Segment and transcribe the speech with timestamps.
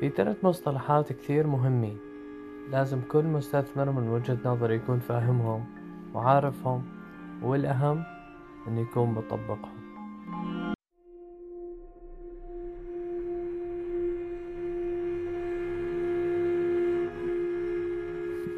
[0.00, 1.98] في ثلاث مصطلحات كثير مهمين.
[2.70, 5.64] لازم كل مستثمر من وجهة نظري يكون فاهمهم
[6.14, 6.82] وعارفهم
[7.42, 8.04] والأهم
[8.68, 9.80] إنه يكون بطبقهم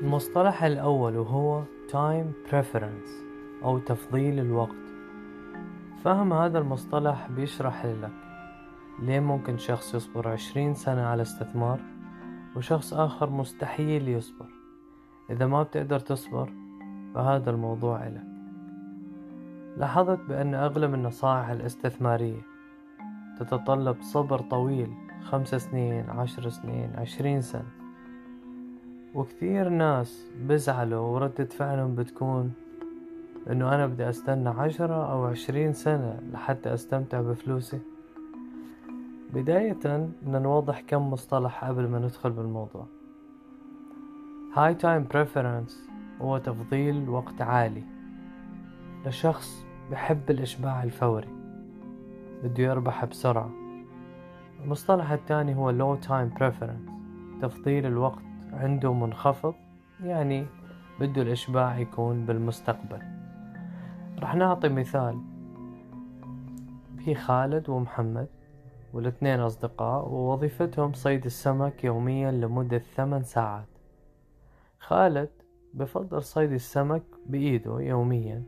[0.03, 3.11] المصطلح الأول وهو time preference
[3.65, 4.83] أو تفضيل الوقت.
[6.05, 8.32] فهم هذا المصطلح بيشرح لك
[9.03, 11.81] ليه ممكن شخص يصبر عشرين سنة على استثمار
[12.57, 14.47] وشخص آخر مستحيل يصبر؟
[15.31, 16.53] إذا ما بتقدر تصبر
[17.15, 18.25] فهذا الموضوع إلك.
[19.77, 22.41] لاحظت بأن أغلب النصائح الاستثمارية
[23.41, 24.91] تتطلب صبر طويل
[25.23, 27.71] خمس سنين عشر سنين عشرين سنة.
[29.15, 32.53] وكثير ناس بزعلوا وردة فعلهم بتكون
[33.51, 37.81] إنه أنا بدي أستنى عشرة أو عشرين سنة لحتى أستمتع بفلوسي.
[39.33, 39.73] بداية
[40.23, 42.87] بدنا نوضح كم مصطلح قبل ما ندخل بالموضوع.
[44.55, 45.73] High Time Preference
[46.21, 47.83] هو تفضيل وقت عالي
[49.07, 51.29] لشخص بحب الإشباع الفوري
[52.45, 53.51] بده يربح بسرعة.
[54.65, 56.93] المصطلح الثاني هو Low Time Preference
[57.43, 59.55] تفضيل الوقت عنده منخفض
[60.05, 60.47] يعني
[61.01, 63.03] بده الإشباع يكون بالمستقبل.
[64.19, 65.21] رح نعطي مثال.
[66.99, 68.29] في خالد ومحمد
[68.93, 73.69] والاثنين أصدقاء ووظيفتهم صيد السمك يوميا لمدة ثمان ساعات.
[74.79, 75.31] خالد
[75.75, 78.43] بفضل صيد السمك بإيده يوميا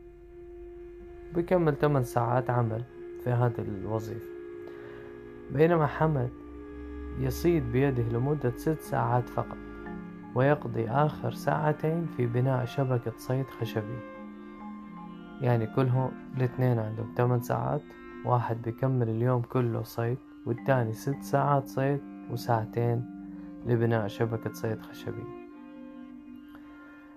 [1.34, 2.84] بكمل ثمان ساعات عمل
[3.24, 4.28] في هذه الوظيفة.
[5.52, 6.30] بينما حمد
[7.18, 9.56] يصيد بيده لمدة ست ساعات فقط
[10.34, 13.98] ويقضي آخر ساعتين في بناء شبكة صيد خشبي.
[15.40, 17.82] يعني كلهم الاثنين عندهم 8 ساعات
[18.24, 22.00] واحد بيكمل اليوم كله صيد والتاني ست ساعات صيد
[22.30, 23.04] وساعتين
[23.66, 25.24] لبناء شبكة صيد خشبي.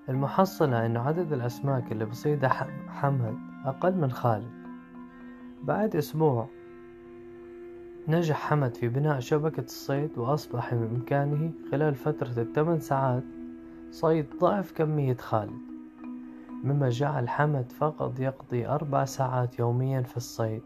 [0.09, 4.51] المحصلة إنه عدد الأسماك اللي بصيدها حمد أقل من خالد.
[5.63, 6.47] بعد أسبوع
[8.07, 13.23] نجح حمد في بناء شبكة الصيد وأصبح بإمكانه خلال فترة الثمان ساعات
[13.91, 15.61] صيد ضعف كمية خالد
[16.63, 20.61] مما جعل حمد فقط يقضي أربع ساعات يوميا في الصيد.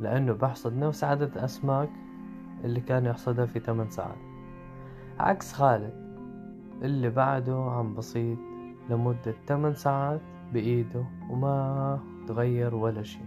[0.00, 1.90] لأنه بحصد نفس عدد الأسماك
[2.64, 4.18] اللي كان يحصدها في ثمان ساعات.
[5.18, 6.02] عكس خالد
[6.82, 8.38] اللي بعده عم بصيد
[8.90, 10.20] لمدة 8 ساعات
[10.52, 13.20] بإيده وما تغير ولا شي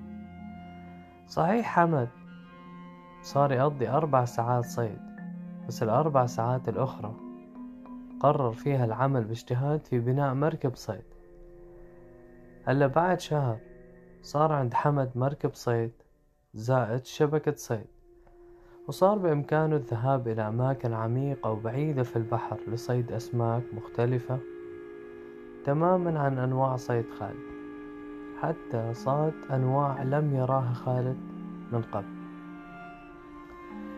[1.28, 2.10] صحيح حمد
[3.22, 5.02] صار يقضي أربع ساعات صيد
[5.68, 7.16] بس الأربع ساعات الأخرى
[8.20, 11.04] قرر فيها العمل باجتهاد في بناء مركب صيد.
[12.66, 13.58] هلأ بعد شهر
[14.22, 15.92] صار عند حمد مركب صيد
[16.56, 17.88] زائد شبكة صيد.
[18.88, 24.40] وصار بإمكانه الذهاب إلى أماكن عميقة وبعيدة في البحر لصيد أسماك مختلفة
[25.66, 27.56] تماما عن أنواع صيد خالد.
[28.42, 31.18] حتى صاد أنواع لم يراها خالد
[31.72, 32.16] من قبل.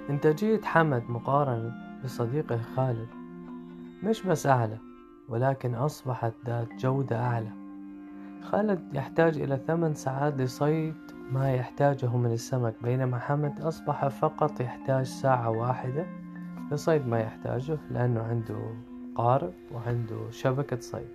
[0.09, 3.09] إنتاجية حمد مقارنة بصديقه خالد
[4.03, 4.77] مش بس أعلى
[5.29, 7.51] ولكن أصبحت ذات جودة أعلى.
[8.41, 15.05] خالد يحتاج إلى ثمان ساعات لصيد ما يحتاجه من السمك بينما حمد أصبح فقط يحتاج
[15.05, 16.05] ساعة واحدة
[16.71, 18.59] لصيد ما يحتاجه لأنه عنده
[19.15, 21.07] قارب وعنده شبكة صيد.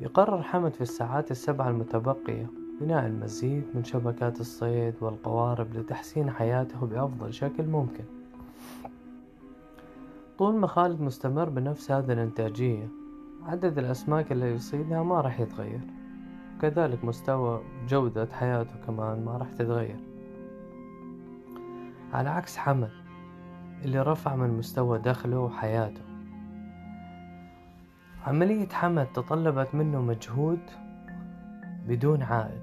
[0.00, 2.46] يقرر حمد في الساعات السبعة المتبقية
[2.80, 8.04] بناء المزيد من شبكات الصيد والقوارب لتحسين حياته بأفضل شكل ممكن.
[10.38, 12.88] طول ما خالد مستمر بنفس هذه الإنتاجية
[13.46, 15.80] عدد الأسماك اللي يصيدها ما راح يتغير.
[16.60, 20.00] وكذلك مستوى جودة حياته كمان ما راح تتغير.
[22.12, 22.90] على عكس حمد
[23.84, 26.02] اللي رفع من مستوى دخله وحياته.
[28.26, 30.60] عملية حمد تطلبت منه مجهود
[31.86, 32.62] بدون عائد.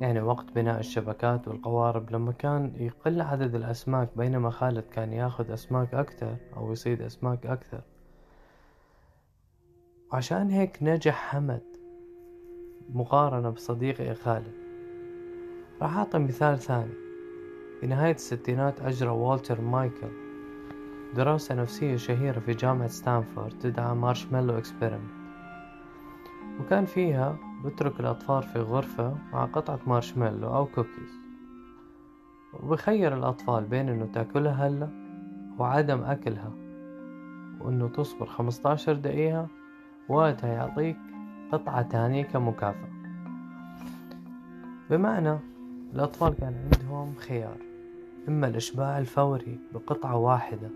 [0.00, 5.94] يعني وقت بناء الشبكات والقوارب لما كان يقل عدد الأسماك بينما خالد كان ياخذ أسماك
[5.94, 7.80] أكثر أو يصيد أسماك أكثر.
[10.12, 11.75] وعشان هيك نجح حمد
[12.94, 14.52] مقارنة بصديقي خالد.
[15.82, 16.94] راح أعطي مثال ثاني.
[17.80, 20.08] في نهاية الستينات أجرى والتر مايكل
[21.14, 25.16] دراسة نفسية شهيرة في جامعة ستانفورد تدعى marshmallow experiment.
[26.60, 31.20] وكان فيها بترك الأطفال في غرفة مع قطعة مارشميلو أو كوكيز.
[32.52, 34.88] وبخير الأطفال بين إنه تأكلها هلأ
[35.58, 36.52] وعدم أكلها.
[37.60, 39.48] وإنه تصبر خمستاشر دقيقة
[40.08, 40.96] وقتها يعطيك
[41.52, 42.88] قطعة تانية كمكافأة.
[44.90, 45.38] بمعنى
[45.94, 47.56] الأطفال كان عندهم خيار
[48.28, 50.70] إما الإشباع الفوري بقطعة واحدة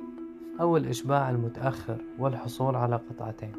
[0.61, 3.53] أو الإشباع المتأخر والحصول على قطعتين.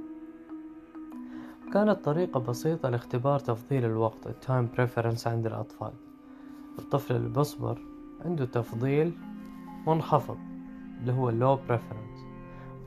[1.74, 5.92] كانت طريقة بسيطة لاختبار تفضيل الوقت ال time preference عند الأطفال.
[6.80, 7.80] الطفل اللي بصبر
[8.26, 9.14] عنده تفضيل
[9.88, 10.38] منخفض
[11.02, 12.11] اللي هو ال low preference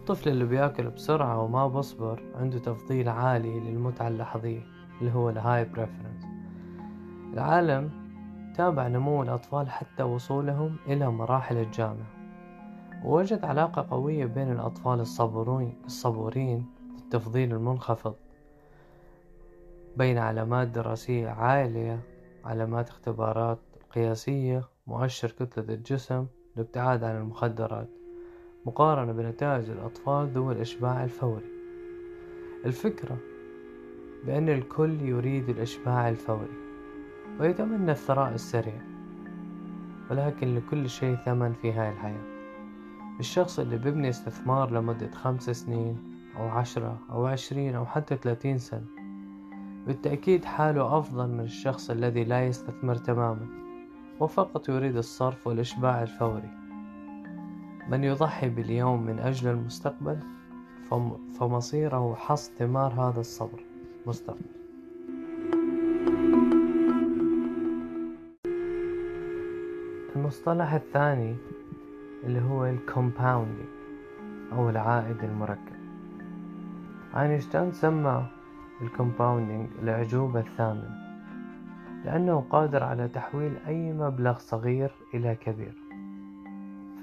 [0.05, 4.63] الطفل اللي بياكل بسرعة وما بصبر عنده تفضيل عالي للمتعة اللحظية
[5.01, 6.25] اللي هو ال high preference
[7.33, 7.91] العالم
[8.57, 12.07] تابع نمو الأطفال حتى وصولهم إلى مراحل الجامعة.
[13.05, 16.67] ووجد علاقة قوية بين الأطفال الصبورين الصبورين
[16.99, 18.15] التفضيل المنخفض.
[19.97, 22.01] بين علامات دراسية عالية
[22.45, 23.59] علامات اختبارات
[23.91, 28.04] قياسية مؤشر كتلة الجسم الابتعاد عن المخدرات.
[28.67, 31.45] مقارنة بنتائج الأطفال ذوي الإشباع الفوري.
[32.65, 33.17] الفكرة
[34.27, 36.55] بأن الكل يريد الإشباع الفوري
[37.41, 38.81] ويتمنى الثراء السريع
[40.11, 42.35] ولكن لكل شيء ثمن في هاي الحياة.
[43.21, 45.99] الشخص اللي بيبني استثمار لمدة خمس سنين
[46.37, 48.87] أو عشرة أو عشرين أو حتى ثلاثين سنة
[49.87, 53.47] بالتأكيد حاله أفضل من الشخص الذي لا يستثمر تماما
[54.21, 56.64] وفقط يريد الصرف والإشباع الفوري.
[57.89, 60.19] من يضحي باليوم من أجل المستقبل
[61.39, 63.61] فمصيره حصد ثمار هذا الصبر.
[64.07, 64.41] مستقبل.
[70.17, 71.37] المصطلح الثاني
[72.25, 73.69] اللي هو ال compounding
[74.53, 75.75] أو العائد المركب.
[77.17, 78.27] أينشتاين سمى
[78.83, 81.05] ال compounding الأعجوبة الثامنة
[82.05, 85.84] لأنه قادر على تحويل أي مبلغ صغير إلى كبير.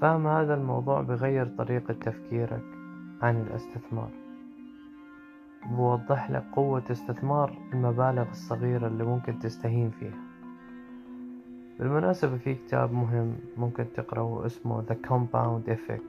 [0.02, 2.64] فهم هذا الموضوع بغير طريقة تفكيرك
[3.22, 4.10] عن الاستثمار.
[5.70, 10.18] بوضح لك قوة استثمار المبالغ الصغيرة اللي ممكن تستهين فيها.
[11.78, 16.02] بالمناسبة في كتاب مهم ممكن تقرأه اسمه The Compound Effect.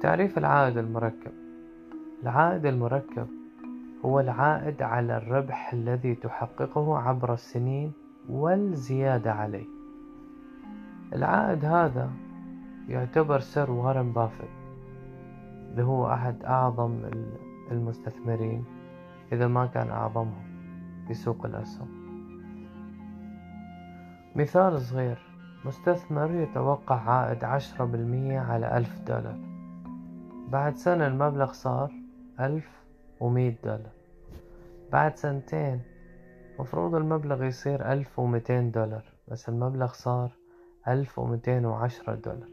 [0.00, 1.32] تعريف العائد المركب.
[2.22, 3.26] العائد المركب
[4.04, 7.92] هو العائد على الربح الذي تحققه عبر السنين
[8.28, 9.73] والزيادة عليه.
[11.12, 12.10] العائد هذا
[12.88, 14.48] يعتبر سر وارن بافيت
[15.70, 17.00] اللي هو أحد أعظم
[17.70, 18.64] المستثمرين
[19.32, 20.44] إذا ما كان أعظمهم
[21.08, 21.88] في سوق الأسهم
[24.36, 25.18] مثال صغير
[25.64, 29.38] مستثمر يتوقع عائد عشرة بالمية على ألف دولار.
[30.48, 31.92] بعد سنة المبلغ صار
[32.40, 32.84] ألف
[33.20, 33.92] ومية دولار.
[34.92, 35.82] بعد سنتين
[36.58, 40.30] مفروض المبلغ يصير ألف ومتين دولار بس المبلغ صار
[40.88, 42.48] ألف ومتين وعشرة دولار.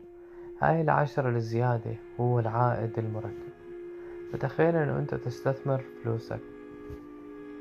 [0.59, 3.51] هاي العشرة الزيادة هو العائد المركب
[4.33, 6.39] فتخيل إنه أنت تستثمر فلوسك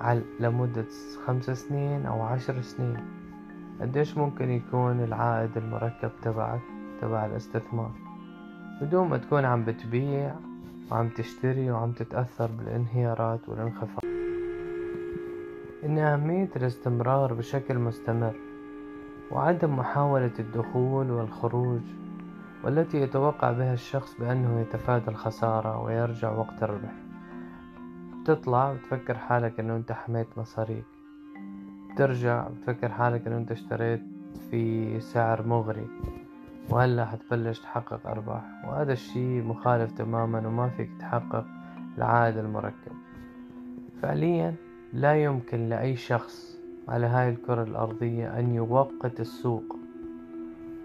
[0.01, 0.87] على لمدة
[1.27, 3.05] خمس سنين أو عشر سنين.
[3.81, 6.61] قديش ممكن يكون العائد المركب تبعك
[7.01, 7.93] تبع الاستثمار؟
[8.81, 10.35] بدون ما تكون عم بتبيع
[10.91, 14.05] وعم تشتري وعم تتأثر بالانهيارات والانخفاض.
[15.85, 18.35] إن أهمية الاستمرار بشكل مستمر
[19.31, 21.81] وعدم محاولة الدخول والخروج
[22.65, 26.93] والتي يتوقع بها الشخص بأنه يتفادى الخسارة ويرجع وقت الربح.
[28.23, 30.85] بتطلع بتفكر حالك أنه أنت حميت مصاريك.
[31.91, 34.03] بترجع بتفكر حالك أنه أنت اشتريت
[34.51, 35.87] في سعر مغري.
[36.71, 38.43] وهلأ حتبلش تحقق أرباح.
[38.69, 41.47] وهذا الشي مخالف تماما وما فيك تحقق
[41.99, 42.93] العائد المركب.
[44.03, 44.55] فعليا
[44.93, 46.50] لا يمكن لأي شخص
[46.91, 49.77] على هاي الكرة الأرضية أن يوقت السوق.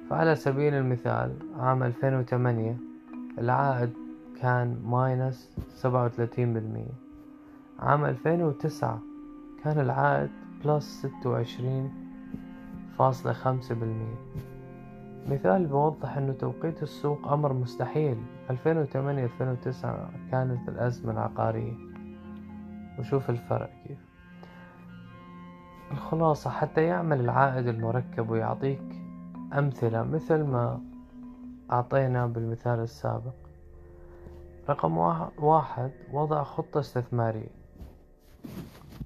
[0.10, 2.78] فعلى سبيل المثال عام 2008
[3.38, 3.94] العائد
[4.42, 6.94] كان minus سبعة وثلاثين بالمية.
[7.80, 9.02] عام 2009
[9.64, 10.30] كان العائد
[10.66, 11.92] plus ستة وعشرين
[12.98, 14.18] فاصلة خمسة بالمية.
[15.30, 18.18] مثال بوضح أنه توقيت السوق أمر مستحيل.
[18.50, 21.74] 2008-2009 كانت الأزمة العقارية.
[23.00, 24.15] وشوف الفرق كيف.
[25.92, 28.82] الخلاصة حتى يعمل العائد المركب ويعطيك
[29.54, 30.82] أمثلة مثل ما
[31.72, 33.34] أعطينا بالمثال السابق.
[34.70, 34.98] رقم
[35.40, 37.52] واحد وضع خطة استثمارية.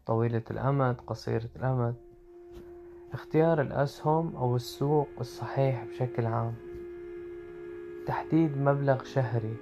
[0.06, 1.96] طويلة الأمد قصيرة الأمد.
[3.14, 6.54] اختيار الأسهم أو السوق الصحيح بشكل عام.
[8.08, 9.58] تحديد مبلغ شهري.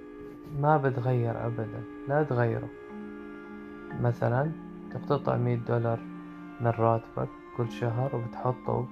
[0.60, 2.70] ما بتغير أبدا لا تغيره.
[4.02, 4.52] مثلا
[4.94, 6.00] تقتطع مية دولار.
[6.62, 8.88] من راتبك كل شهر وبتحطه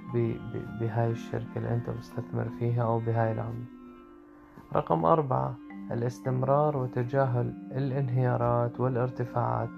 [0.80, 3.66] بهاي الشركة اللي انت مستثمر فيها أو بهاي العملة.
[4.76, 5.56] رقم أربعة
[5.92, 9.70] الاستمرار وتجاهل الانهيارات والارتفاعات.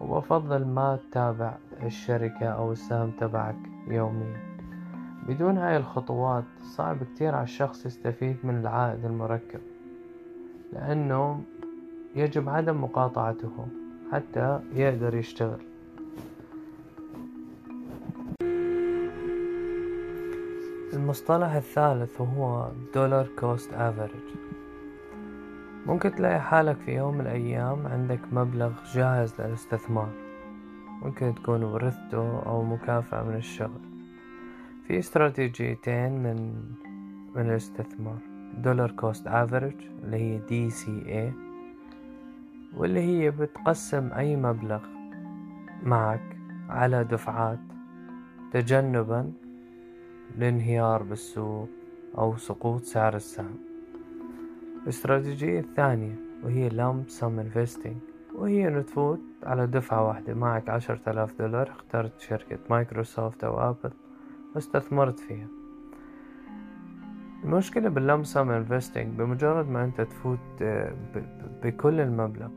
[0.00, 3.56] وبفضل ما تتابع الشركة أو السهم تبعك
[3.88, 4.36] يوميا.
[5.28, 9.60] بدون هاي الخطوات صعب كتير على الشخص يستفيد من العائد المركب.
[10.72, 11.42] لأنه
[12.16, 13.66] يجب عدم مقاطعته
[14.12, 15.71] حتى يقدر يشتغل.
[21.02, 24.34] المصطلح الثالث هو dollar cost average
[25.86, 30.08] ممكن تلاقي حالك في يوم من الأيام عندك مبلغ جاهز للاستثمار.
[31.02, 33.80] ممكن تكون ورثته أو مكافأة من الشغل.
[34.86, 36.62] في استراتيجيتين من
[37.34, 38.18] من الاستثمار.
[38.58, 41.32] dollar cost average اللي هي DCA
[42.76, 44.80] واللي هي بتقسم أي مبلغ
[45.82, 46.36] معك
[46.68, 47.58] على دفعات
[48.52, 49.32] تجنبا
[50.38, 51.68] الانهيار بالسوق
[52.18, 53.56] أو سقوط سعر السهم.
[54.82, 57.96] الاستراتيجية الثانية وهي lump sum investing
[58.34, 60.34] وهي إنه تفوت على دفعة واحدة.
[60.34, 63.90] معك عشرة آلاف دولار اخترت شركة مايكروسوفت أو Apple
[64.54, 65.48] واستثمرت فيها.
[67.44, 70.94] المشكلة بال lump sum investing بمجرد ما أنت تفوت آه،
[71.62, 72.48] بكل المبلغ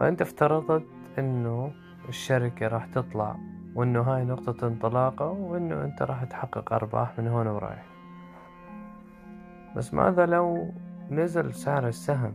[0.00, 0.86] فأنت افترضت
[1.18, 1.72] إنه
[2.08, 3.36] الشركة راح تطلع
[3.74, 7.84] وإنه هاي نقطة انطلاقة وإنه أنت راح تحقق أرباح من هون ورايح.
[9.76, 10.72] بس ماذا لو
[11.10, 12.34] نزل سعر السهم؟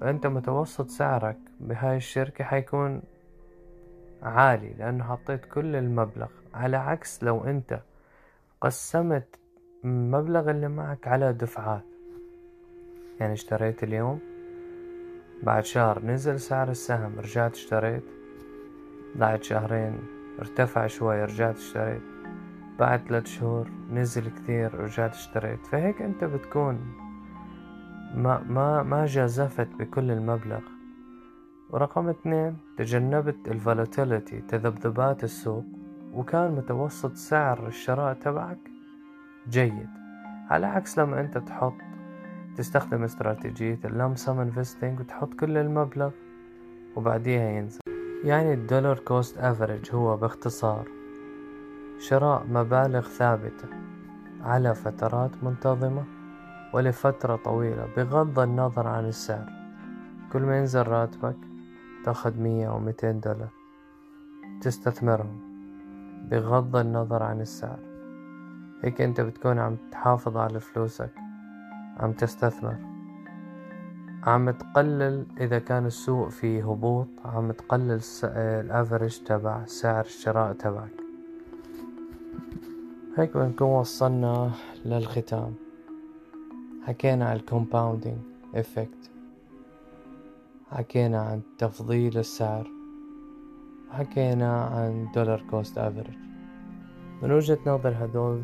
[0.00, 3.02] فانت متوسط سعرك بهاي الشركة حيكون
[4.22, 6.28] عالي لأنه حطيت كل المبلغ.
[6.54, 7.80] على عكس لو أنت
[8.60, 9.38] قسمت
[9.84, 11.84] المبلغ اللي معك على دفعات.
[13.20, 14.20] يعني اشتريت اليوم
[15.42, 18.04] بعد شهر نزل سعر السهم رجعت اشتريت
[19.14, 22.02] بعد شهرين ارتفع شوي رجعت اشتريت.
[22.78, 25.66] بعد ثلاث شهور نزل كثير رجعت اشتريت.
[25.66, 26.78] فهيك أنت بتكون
[28.14, 30.60] ما ما ما جازفت بكل المبلغ.
[31.70, 35.64] ورقم اثنين تجنبت ال volatility تذبذبات السوق
[36.12, 38.58] وكان متوسط سعر الشراء تبعك
[39.48, 39.88] جيد.
[40.50, 41.74] على عكس لما أنت تحط
[42.56, 46.10] تستخدم استراتيجية ال lump sum investing وتحط كل المبلغ
[46.96, 47.83] وبعديها ينزل.
[48.24, 50.88] يعني ال dollar cost average هو باختصار
[51.98, 53.68] شراء مبالغ ثابتة
[54.40, 56.04] على فترات منتظمة
[56.74, 59.52] ولفترة طويلة بغض النظر عن السعر.
[60.32, 61.36] كل ما ينزل راتبك
[62.04, 63.48] تاخد مية أو ميتين دولار
[64.60, 65.40] تستثمرهم
[66.30, 67.78] بغض النظر عن السعر.
[68.82, 71.10] هيك أنت بتكون عم تحافظ على فلوسك
[72.00, 72.93] عم تستثمر.
[74.26, 80.90] عم تقلل إذا كان السوق فيه هبوط عم تقلل ال average تبع سعر الشراء تبعك.
[83.16, 84.50] هيك بنكون وصلنا
[84.84, 85.54] للختام.
[86.86, 88.18] حكينا عن ال compounding
[88.54, 89.10] effect
[90.70, 92.70] حكينا عن تفضيل السعر.
[93.90, 96.16] حكينا عن dollar cost average
[97.22, 98.42] من وجهة نظر هدول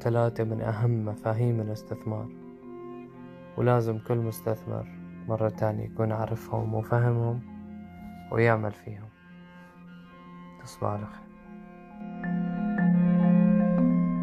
[0.00, 2.28] ثلاثة من أهم مفاهيم الاستثمار.
[3.56, 4.99] ولازم كل مستثمر
[5.30, 7.40] مرة تانية يكون عارفهم وفهمهم
[8.32, 9.08] ويعمل فيهم.
[10.62, 12.39] تصبح على خير.